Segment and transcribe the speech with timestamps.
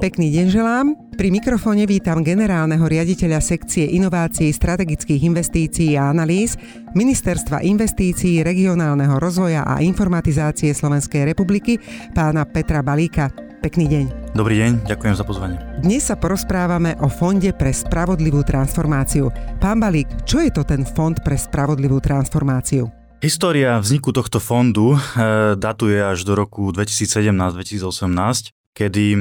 [0.00, 0.86] Pekný deň želám.
[1.12, 6.56] Pri mikrofóne vítam generálneho riaditeľa sekcie inovácií, strategických investícií a analýz
[6.96, 11.76] Ministerstva investícií, regionálneho rozvoja a informatizácie Slovenskej republiky
[12.16, 13.28] pána Petra Balíka.
[13.60, 14.04] Pekný deň.
[14.32, 15.60] Dobrý deň, ďakujem za pozvanie.
[15.84, 19.28] Dnes sa porozprávame o Fonde pre spravodlivú transformáciu.
[19.60, 22.88] Pán Balík, čo je to ten Fond pre spravodlivú transformáciu?
[23.20, 24.98] História vzniku tohto fondu e,
[25.60, 29.20] datuje až do roku 2017-2018 kedy e,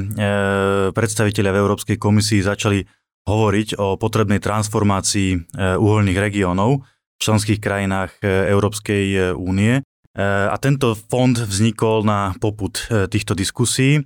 [0.94, 2.86] predstavitelia v Európskej komisii začali
[3.26, 5.38] hovoriť o potrebnej transformácii e,
[5.78, 9.82] uholných regiónov v členských krajinách e, Európskej únie.
[10.20, 14.04] A tento fond vznikol na poput týchto diskusí.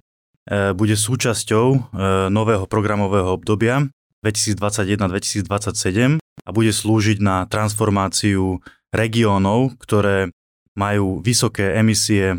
[0.75, 1.95] Bude súčasťou
[2.29, 3.81] nového programového obdobia
[4.21, 8.62] 2021-2027 a bude slúžiť na transformáciu
[8.93, 10.29] regiónov, ktoré
[10.77, 12.35] majú vysoké emisie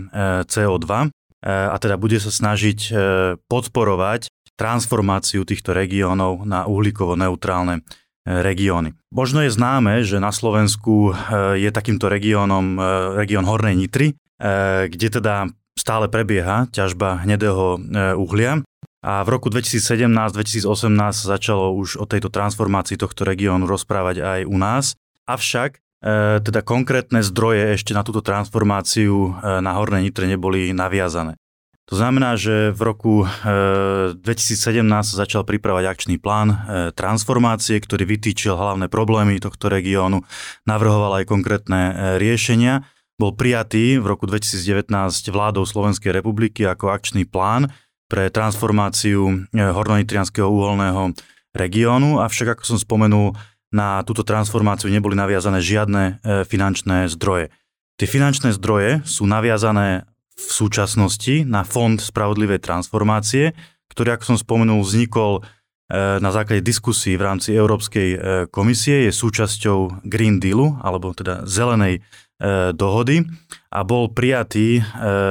[0.47, 2.93] CO2 E, a teda bude sa snažiť e,
[3.37, 8.97] podporovať transformáciu týchto regiónov na uhlíkovo neutrálne e, regióny.
[9.13, 11.13] Možno je známe, že na Slovensku
[11.55, 12.81] je takýmto regiónom
[13.15, 14.17] región Hornej Nitry,
[14.91, 15.47] kde teda
[15.79, 17.79] stále prebieha ťažba hnedého
[18.19, 18.67] uhlia.
[19.05, 20.67] A v roku 2017-2018
[21.29, 24.97] začalo už o tejto transformácii tohto regiónu rozprávať aj u nás.
[25.29, 25.84] Avšak
[26.45, 31.41] teda konkrétne zdroje ešte na túto transformáciu e, na Hornej Nitre neboli naviazané.
[31.89, 36.53] To znamená, že v roku 2017 e, sa začal pripravať akčný plán
[36.97, 40.25] transformácie, ktorý vytýčil hlavné problémy tohto regiónu,
[40.65, 41.81] navrhoval aj konkrétne
[42.21, 42.89] riešenia.
[43.21, 44.89] Bol prijatý v roku 2019
[45.29, 47.69] vládou Slovenskej republiky ako akčný plán
[48.09, 51.13] pre transformáciu hornonitrianského uholného
[51.55, 53.37] regiónu, avšak ako som spomenul,
[53.75, 57.51] na túto transformáciu neboli naviazané žiadne e, finančné zdroje.
[57.99, 60.07] Tie finančné zdroje sú naviazané
[60.39, 63.51] v súčasnosti na Fond spravodlivej transformácie,
[63.91, 68.19] ktorý, ako som spomenul, vznikol e, na základe diskusí v rámci Európskej e,
[68.55, 72.07] komisie, je súčasťou Green Dealu, alebo teda zelenej
[72.75, 73.23] dohody
[73.71, 74.83] a bol prijatý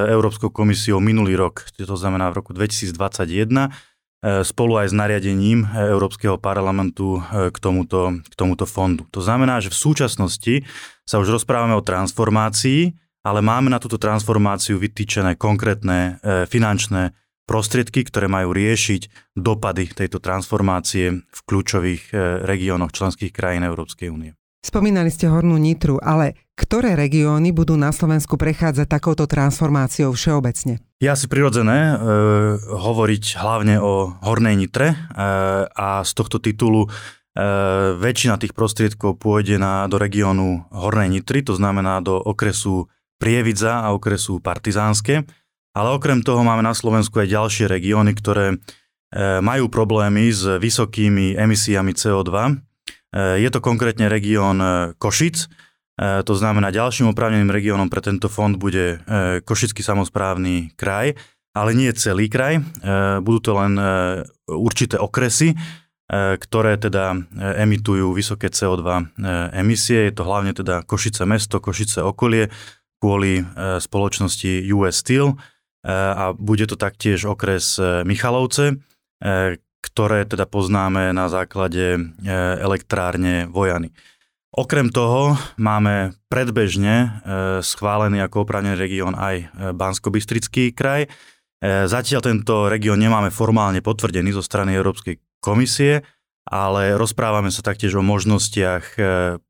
[0.08, 3.93] Európskou komisiou minulý rok, to znamená v roku 2021 E,
[4.24, 9.04] spolu aj s nariadením e, Európskeho parlamentu e, k tomuto, k tomuto fondu.
[9.12, 10.64] To znamená, že v súčasnosti
[11.04, 12.96] sa už rozprávame o transformácii,
[13.28, 16.20] ale máme na túto transformáciu vytýčené konkrétne
[16.52, 17.16] finančné
[17.48, 22.12] prostriedky, ktoré majú riešiť dopady tejto transformácie v kľúčových
[22.44, 24.36] regiónoch členských krajín Európskej únie.
[24.64, 30.80] Spomínali ste Hornú Nitru, ale ktoré regióny budú na Slovensku prechádzať takouto transformáciou všeobecne?
[31.04, 31.96] Je asi prirodzené e,
[32.72, 34.98] hovoriť hlavne o Hornej Nitre e,
[35.68, 36.90] a z tohto titulu e,
[38.00, 42.88] väčšina tých prostriedkov pôjde na, do regiónu Hornej Nitry, to znamená do okresu
[43.20, 45.28] Prievidza a okresu Partizánske.
[45.76, 48.58] Ale okrem toho máme na Slovensku aj ďalšie regióny, ktoré e,
[49.44, 52.73] majú problémy s vysokými emisiami CO2 Eh,
[53.14, 58.58] je to konkrétne región eh, Košic, eh, to znamená ďalším oprávneným regiónom pre tento fond
[58.58, 59.06] bude
[59.46, 61.14] Košický samozprávny kraj,
[61.54, 62.66] ale nie celý kraj.
[63.22, 63.78] Budú to len
[64.50, 65.54] určité okresy,
[66.42, 67.14] ktoré teda
[67.62, 69.14] emitujú vysoké CO2
[69.54, 70.10] emisie.
[70.10, 72.50] Je to hlavne teda Košice mesto, Košice okolie
[72.98, 73.46] kvôli
[73.78, 75.38] spoločnosti US Steel
[75.86, 78.82] a bude to taktiež okres Michalovce,
[79.84, 82.02] ktoré teda poznáme na základe e,
[82.64, 83.92] elektrárne Vojany.
[84.56, 87.08] Okrem toho máme predbežne e,
[87.60, 89.46] schválený ako opravnený región aj e,
[89.76, 90.08] bansko
[90.72, 91.12] kraj.
[91.64, 96.04] Zatiaľ tento región nemáme formálne potvrdený zo strany Európskej komisie,
[96.44, 99.00] ale rozprávame sa taktiež o možnostiach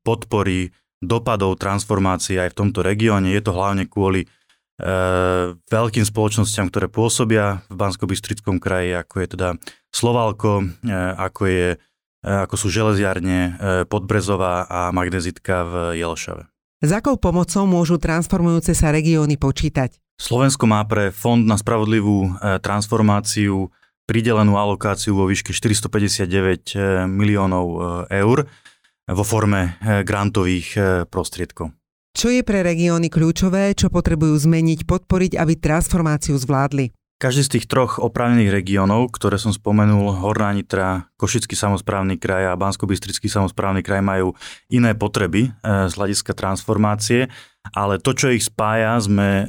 [0.06, 0.70] podpory
[1.02, 3.34] dopadov transformácie aj v tomto regióne.
[3.34, 4.30] Je to hlavne kvôli
[5.66, 8.06] veľkým spoločnosťam, ktoré pôsobia v bansko
[8.62, 9.48] kraji, ako je teda
[9.94, 10.66] Slovalko,
[11.14, 11.78] ako, je,
[12.26, 13.54] ako sú železiarne
[13.86, 16.50] Podbrezová a magnezitka v Jelšave.
[16.82, 20.02] S akou pomocou môžu transformujúce sa regióny počítať?
[20.18, 23.70] Slovensko má pre Fond na spravodlivú transformáciu
[24.04, 27.66] pridelenú alokáciu vo výške 459 miliónov
[28.10, 28.50] eur
[29.06, 30.76] vo forme grantových
[31.08, 31.70] prostriedkov.
[32.14, 36.90] Čo je pre regióny kľúčové, čo potrebujú zmeniť, podporiť, aby transformáciu zvládli?
[37.14, 42.58] Každý z tých troch oprávnených regiónov, ktoré som spomenul, Horná Nitra, Košický samozprávny kraj a
[42.58, 44.34] bansko samozprávny kraj majú
[44.66, 45.50] iné potreby e,
[45.86, 47.30] z hľadiska transformácie,
[47.70, 49.44] ale to, čo ich spája, sme e,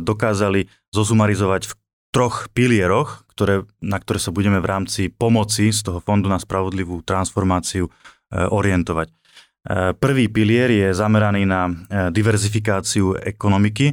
[0.00, 1.72] dokázali zosumarizovať v
[2.08, 7.04] troch pilieroch, ktoré, na ktoré sa budeme v rámci pomoci z toho Fondu na spravodlivú
[7.04, 7.90] transformáciu e,
[8.48, 9.12] orientovať.
[10.00, 11.68] Prvý pilier je zameraný na
[12.08, 13.92] diverzifikáciu ekonomiky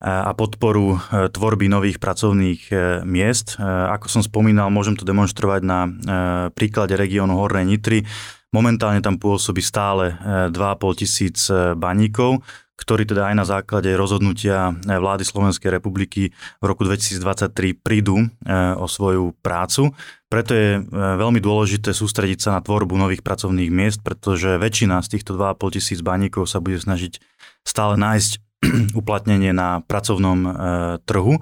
[0.00, 2.72] a podporu tvorby nových pracovných
[3.04, 3.60] miest.
[3.60, 5.92] Ako som spomínal, môžem to demonstrovať na
[6.56, 8.08] príklade regiónu Hornej Nitry.
[8.50, 10.16] Momentálne tam pôsobí stále
[10.50, 12.40] 2,5 tisíc baníkov,
[12.80, 18.24] ktorí teda aj na základe rozhodnutia vlády Slovenskej republiky v roku 2023 prídu
[18.80, 19.92] o svoju prácu.
[20.32, 25.36] Preto je veľmi dôležité sústrediť sa na tvorbu nových pracovných miest, pretože väčšina z týchto
[25.36, 27.20] 2,5 tisíc baníkov sa bude snažiť
[27.68, 28.49] stále nájsť
[29.00, 30.38] uplatnenie na pracovnom
[31.04, 31.40] trhu.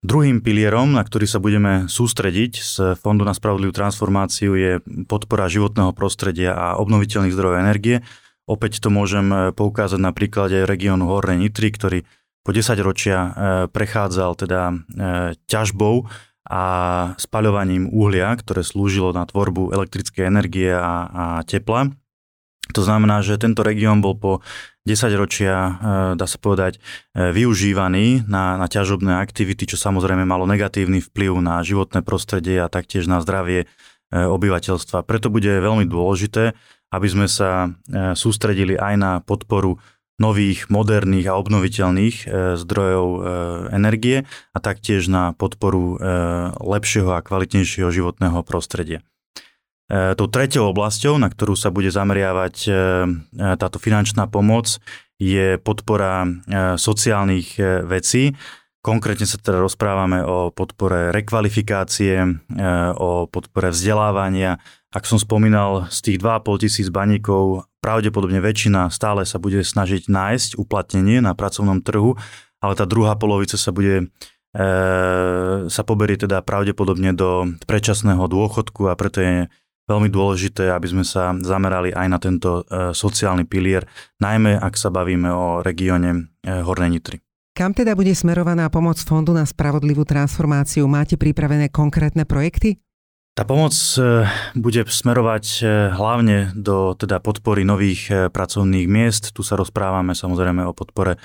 [0.00, 4.72] Druhým pilierom, na ktorý sa budeme sústrediť z Fondu na spravodlivú transformáciu je
[5.04, 8.00] podpora životného prostredia a obnoviteľných zdrojov energie,
[8.50, 11.98] Opäť to môžem e, poukázať na príklade regiónu Hornej Nitry, ktorý
[12.42, 13.30] po 10 ročia e,
[13.70, 14.74] prechádzal teda e,
[15.46, 16.10] ťažbou
[16.50, 16.62] a
[17.14, 21.94] spaľovaním uhlia, ktoré slúžilo na tvorbu elektrickej energie a, a tepla.
[22.74, 24.32] To znamená, že tento región bol po
[24.88, 25.76] 10 ročia,
[26.16, 26.80] dá sa povedať,
[27.14, 33.04] využívaný na, na ťažobné aktivity, čo samozrejme malo negatívny vplyv na životné prostredie a taktiež
[33.04, 33.68] na zdravie
[34.10, 35.06] obyvateľstva.
[35.06, 36.56] Preto bude veľmi dôležité,
[36.90, 39.78] aby sme sa e, sústredili aj na podporu
[40.20, 43.20] nových, moderných a obnoviteľných e, zdrojov e,
[43.72, 45.96] energie a taktiež na podporu
[46.58, 49.00] lepšieho a kvalitnejšieho životného prostredia.
[49.90, 52.54] Tou treťou oblasťou, na ktorú sa bude zameriavať
[53.58, 54.78] táto finančná pomoc,
[55.18, 56.30] je podpora
[56.78, 57.58] sociálnych
[57.90, 58.38] vecí.
[58.86, 62.22] Konkrétne sa teda rozprávame o podpore rekvalifikácie,
[63.02, 69.38] o podpore vzdelávania, ak som spomínal, z tých 2,5 tisíc baníkov pravdepodobne väčšina stále sa
[69.38, 72.18] bude snažiť nájsť uplatnenie na pracovnom trhu,
[72.58, 74.10] ale tá druhá polovica sa bude
[74.50, 74.64] e,
[75.70, 79.36] sa poberie teda pravdepodobne do predčasného dôchodku a preto je
[79.90, 83.82] veľmi dôležité, aby sme sa zamerali aj na tento e, sociálny pilier,
[84.22, 87.18] najmä ak sa bavíme o regióne e, Hornej Nitry.
[87.50, 90.86] Kam teda bude smerovaná pomoc Fondu na spravodlivú transformáciu?
[90.86, 92.78] Máte pripravené konkrétne projekty?
[93.34, 95.66] Tá pomoc e, bude smerovať
[95.98, 99.34] hlavne do teda podpory nových pracovných miest.
[99.34, 101.18] Tu sa rozprávame samozrejme o podpore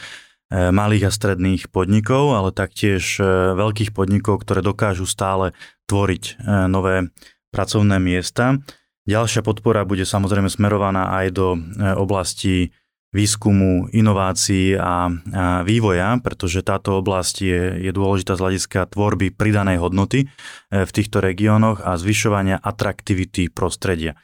[0.53, 3.17] malých a stredných podnikov, ale taktiež
[3.57, 5.57] veľkých podnikov, ktoré dokážu stále
[5.89, 6.37] tvoriť
[6.69, 7.09] nové
[7.55, 8.59] pracovné miesta.
[9.07, 11.47] Ďalšia podpora bude samozrejme smerovaná aj do
[11.95, 12.75] oblasti
[13.15, 19.79] výskumu, inovácií a, a vývoja, pretože táto oblasť je, je dôležitá z hľadiska tvorby pridanej
[19.79, 24.19] hodnoty e, v týchto regiónoch a zvyšovania atraktivity prostredia.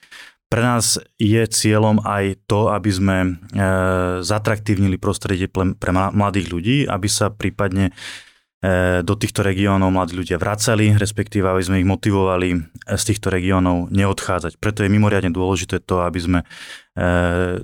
[0.51, 3.29] Pre nás je cieľom aj to, aby sme e,
[4.19, 8.30] zatraktívnili prostredie pre mladých ľudí, aby sa prípadne E,
[9.01, 12.57] do týchto regiónov mladí ľudia vracali, respektíve aby sme ich motivovali e,
[12.93, 14.61] z týchto regiónov neodchádzať.
[14.61, 16.45] Preto je mimoriadne dôležité to, aby sme e,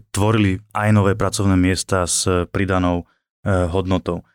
[0.09, 3.05] tvorili aj nové pracovné miesta s pridanou
[3.47, 4.27] hodnotou.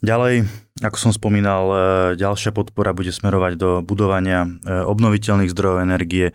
[0.00, 0.48] Ďalej,
[0.80, 1.68] ako som spomínal,
[2.16, 6.32] ďalšia podpora bude smerovať do budovania obnoviteľných zdrojov energie.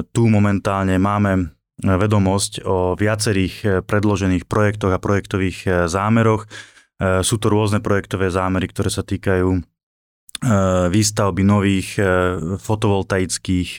[0.00, 7.84] Tu momentálne máme vedomosť o viacerých predložených projektoch a projektových zámeroch, E, sú to rôzne
[7.84, 9.60] projektové zámery, ktoré sa týkajú e,
[10.88, 12.02] výstavby nových e,
[12.56, 13.70] fotovoltaických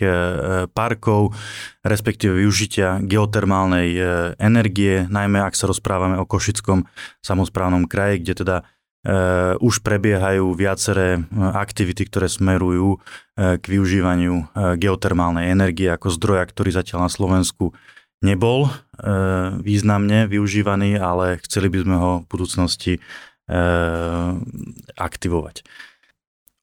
[0.78, 1.34] parkov,
[1.82, 3.98] respektíve využitia geotermálnej
[4.38, 6.86] energie, najmä ak sa rozprávame o Košickom
[7.26, 8.58] samozprávnom kraji, kde teda
[9.64, 11.24] už prebiehajú viaceré
[11.56, 13.00] aktivity, ktoré smerujú
[13.40, 17.72] k využívaniu geotermálnej energie ako zdroja, ktorý zatiaľ na Slovensku
[18.22, 18.70] nebol e,
[19.62, 23.00] významne využívaný, ale chceli by sme ho v budúcnosti e,
[24.98, 25.62] aktivovať.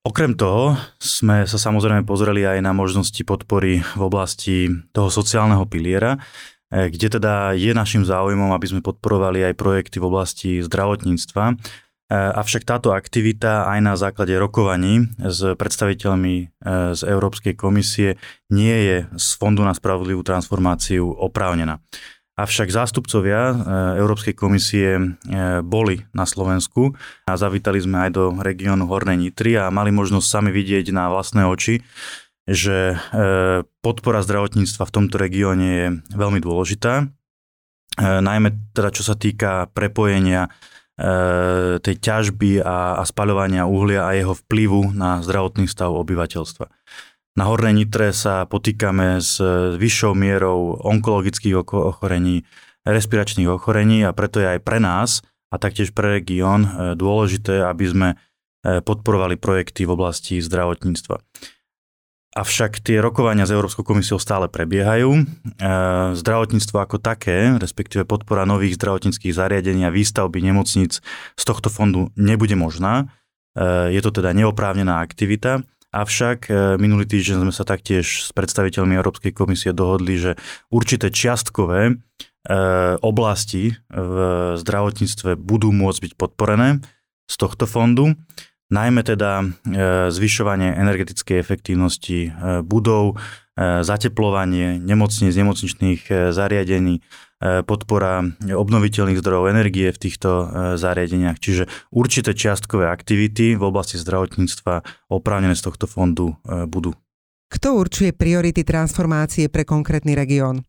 [0.05, 6.21] Okrem toho sme sa samozrejme pozreli aj na možnosti podpory v oblasti toho sociálneho piliera,
[6.69, 11.57] e, kde teda je našim záujmom, aby sme podporovali aj projekty v oblasti zdravotníctva
[12.13, 16.45] avšak táto aktivita aj na základe rokovaní s predstaviteľmi e,
[16.93, 18.21] z Európskej komisie
[18.53, 21.81] nie je z Fondu na spravodlivú transformáciu oprávnená.
[22.37, 23.55] Avšak zástupcovia e,
[24.05, 25.17] Európskej komisie
[25.65, 26.93] boli na Slovensku
[27.25, 31.49] a zavítali sme aj do regiónu Hornej Nitry a mali možnosť sami vidieť na vlastné
[31.49, 31.81] oči,
[32.45, 33.01] že
[33.81, 37.09] podpora zdravotníctva v tomto regióne je veľmi dôležitá.
[37.97, 40.84] Najmä teda čo sa týka prepojenia E,
[41.83, 46.71] tej ťažby a, a spaľovania uhlia a jeho vplyvu na zdravotný stav obyvateľstva.
[47.35, 49.43] Na Hornej Nitre sa potýkame s
[49.75, 52.47] vyššou mierou onkologických ochorení,
[52.87, 57.85] respiračných ochorení a preto je aj pre nás a taktiež pre región e, dôležité, aby
[57.87, 58.17] sme e,
[58.83, 61.19] podporovali projekty v oblasti zdravotníctva.
[62.35, 65.23] Avšak tie rokovania s Európskou komisiou stále prebiehajú.
[66.19, 70.99] Zdravotníctvo ako také, respektíve podpora nových zdravotníckých zariadení a výstavby nemocníc
[71.39, 73.07] z tohto fondu nebude možná.
[73.87, 75.63] Je to teda neoprávnená aktivita.
[75.95, 76.51] Avšak
[76.83, 80.35] minulý týždeň sme sa taktiež s predstaviteľmi Európskej komisie dohodli, že
[80.75, 82.03] určité čiastkové
[82.99, 84.17] oblasti v
[84.59, 86.83] zdravotníctve budú môcť byť podporené
[87.31, 88.19] z tohto fondu
[88.73, 89.47] najmä teda e,
[90.11, 92.31] zvyšovanie energetickej efektívnosti e,
[92.65, 97.05] budov, e, zateplovanie nemocníc, nemocničných zariadení,
[97.45, 100.49] podpora obnoviteľných zdrojov energie v týchto
[100.81, 101.37] zariadeniach.
[101.37, 104.81] Čiže určité čiastkové aktivity v oblasti zdravotníctva
[105.13, 106.97] oprávnené z tohto fondu budú.
[107.53, 110.65] Kto určuje priority transformácie pre konkrétny región?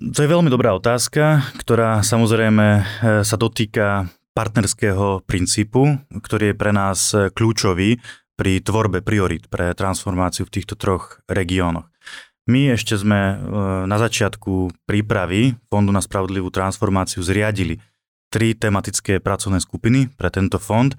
[0.00, 2.88] To je veľmi dobrá otázka, ktorá samozrejme
[3.20, 4.08] sa dotýka
[4.38, 7.98] partnerského princípu, ktorý je pre nás kľúčový
[8.38, 11.90] pri tvorbe priorit pre transformáciu v týchto troch regiónoch.
[12.46, 13.36] My ešte sme e,
[13.84, 17.76] na začiatku prípravy Fondu na spravodlivú transformáciu zriadili
[18.32, 20.94] tri tematické pracovné skupiny pre tento fond,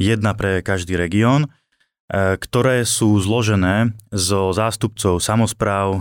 [0.00, 6.00] jedna pre každý región, e, ktoré sú zložené zo zástupcov samozpráv e,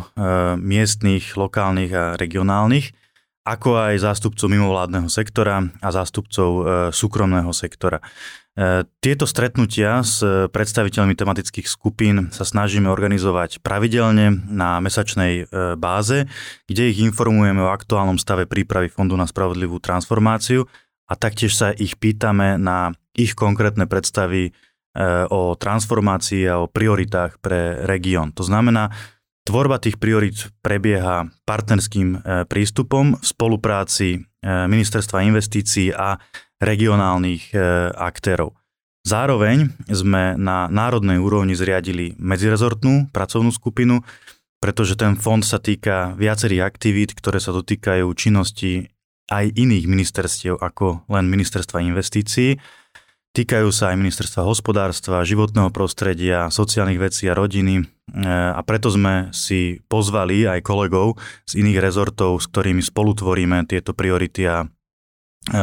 [0.62, 2.95] miestnych, lokálnych a regionálnych
[3.43, 6.63] ako aj zástupcov mimovládneho sektora a zástupcov e,
[6.95, 8.00] súkromného sektora.
[8.00, 16.23] E, tieto stretnutia s predstaviteľmi tematických skupín sa snažíme organizovať pravidelne na mesačnej e, báze,
[16.71, 20.63] kde ich informujeme o aktuálnom stave prípravy Fondu na spravodlivú transformáciu
[21.12, 24.55] a taktiež sa ich pýtame na ich konkrétne predstavy
[25.33, 28.29] o transformácii a o prioritách pre región.
[28.38, 28.93] To znamená,
[29.43, 36.15] Tvorba tých priorit prebieha partnerským e, prístupom v spolupráci e, Ministerstva investícií a
[36.63, 37.55] regionálnych e,
[37.91, 38.55] aktérov.
[39.03, 44.00] Zároveň sme na národnej úrovni zriadili medzirezortnú pracovnú skupinu,
[44.63, 48.95] pretože ten fond sa týka viacerých aktivít, ktoré sa dotýkajú činnosti
[49.27, 52.63] aj iných ministerstiev ako len ministerstva investícií
[53.33, 57.83] Týkajú sa aj ministerstva hospodárstva, životného prostredia, sociálnych vecí a rodiny e,
[58.29, 61.17] a preto sme si pozvali aj kolegov
[61.49, 64.69] z iných rezortov, s ktorými spolutvoríme tieto priority a,
[65.49, 65.57] e,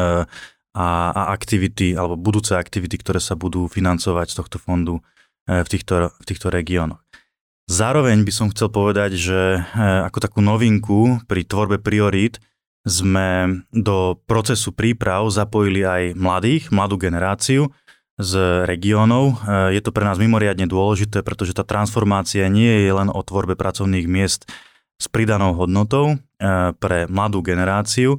[0.75, 4.99] a, a aktivity alebo budúce aktivity, ktoré sa budú financovať z tohto fondu
[5.47, 6.99] e, v týchto, v týchto regiónoch.
[7.71, 12.43] Zároveň by som chcel povedať, že ako takú novinku pri tvorbe priorít
[12.85, 17.69] sme do procesu príprav zapojili aj mladých, mladú generáciu
[18.21, 19.37] z regiónov.
[19.45, 23.57] E, je to pre nás mimoriadne dôležité, pretože tá transformácia nie je len o tvorbe
[23.57, 24.49] pracovných miest
[25.01, 26.17] s pridanou hodnotou e,
[26.77, 28.19] pre mladú generáciu, e,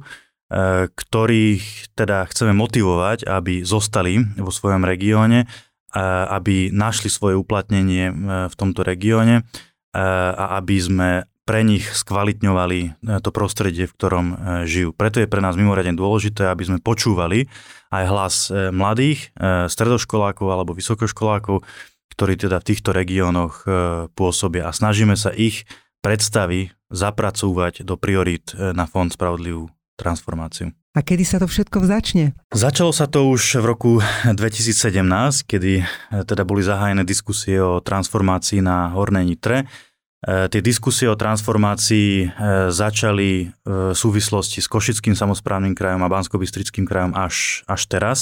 [0.90, 5.46] ktorých teda chceme motivovať, aby zostali vo svojom regióne,
[6.32, 8.08] aby našli svoje uplatnenie
[8.48, 9.44] v tomto regióne
[9.92, 14.34] a aby sme pre nich skvalitňovali e, to prostredie, v ktorom e,
[14.70, 14.94] žijú.
[14.94, 17.50] Preto je pre nás mimoriadne dôležité, aby sme počúvali
[17.90, 19.34] aj hlas e, mladých,
[19.68, 21.66] stredoškolákov alebo vysokoškolákov,
[22.14, 23.64] ktorí teda v týchto regiónoch
[24.12, 25.64] pôsobia a snažíme sa ich
[26.04, 30.72] predstavy zapracúvať do priorit na Fond spravodlivú transformáciu.
[30.92, 32.36] A kedy sa to všetko začne?
[32.52, 33.92] Začalo sa to už v roku
[34.28, 35.88] 2017, kedy
[36.28, 39.64] teda boli zahájené diskusie o transformácii na Hornej Nitre
[40.22, 42.26] tie diskusie o transformácii e,
[42.70, 43.46] začali e,
[43.90, 46.38] v súvislosti s Košickým samozprávnym krajom a bansko
[46.86, 48.18] krajom až, až teraz.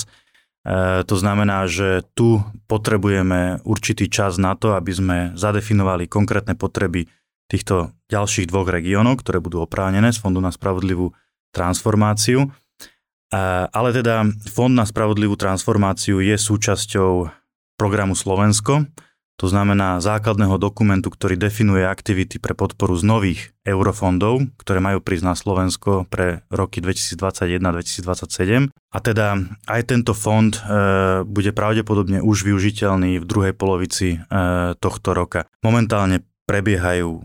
[1.09, 7.09] To znamená, že tu potrebujeme určitý čas na to, aby sme zadefinovali konkrétne potreby
[7.49, 11.17] týchto ďalších dvoch regiónov, ktoré budú oprávnené z Fondu na spravodlivú
[11.57, 12.53] transformáciu.
[13.73, 17.33] Ale teda Fond na spravodlivú transformáciu je súčasťou
[17.81, 18.85] programu Slovensko,
[19.41, 25.25] to znamená základného dokumentu, ktorý definuje aktivity pre podporu z nových eurofondov, ktoré majú prísť
[25.25, 28.69] na Slovensko pre roky 2021-2027.
[28.69, 30.61] A teda aj tento fond e,
[31.25, 34.29] bude pravdepodobne už využiteľný v druhej polovici e,
[34.77, 35.49] tohto roka.
[35.65, 37.23] Momentálne prebiehajú e,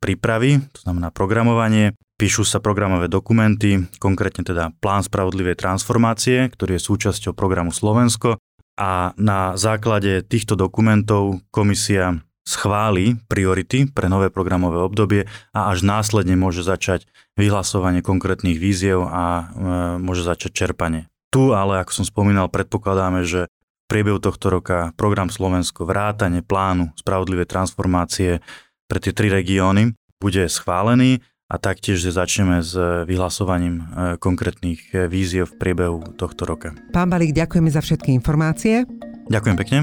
[0.00, 6.86] prípravy, to znamená programovanie, píšu sa programové dokumenty, konkrétne teda plán spravodlivej transformácie, ktorý je
[6.88, 8.40] súčasťou programu Slovensko
[8.76, 16.38] a na základe týchto dokumentov komisia schváli priority pre nové programové obdobie a až následne
[16.38, 19.44] môže začať vyhlasovanie konkrétnych víziev a e,
[19.98, 21.10] môže začať čerpanie.
[21.34, 26.94] Tu ale, ako som spomínal, predpokladáme, že v priebehu tohto roka program Slovensko vrátane plánu
[26.94, 28.38] spravodlivé transformácie
[28.86, 32.74] pre tie tri regióny bude schválený a taktiež začneme s
[33.06, 36.74] vyhlasovaním e, konkrétnych e, víziev v priebehu tohto roka.
[36.90, 38.82] Pán Balík, ďakujeme za všetky informácie.
[39.30, 39.78] Ďakujem pekne.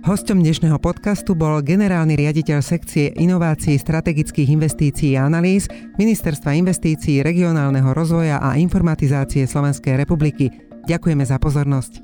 [0.00, 5.68] Hosťom dnešného podcastu bol generálny riaditeľ sekcie inovácií, strategických investícií a analýz
[6.00, 10.48] Ministerstva investícií, regionálneho rozvoja a informatizácie Slovenskej republiky.
[10.88, 12.00] Ďakujeme za pozornosť.